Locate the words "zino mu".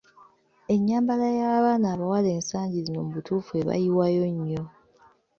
2.85-3.11